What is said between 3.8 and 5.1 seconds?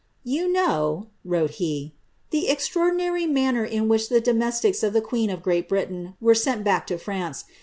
which the domestics of the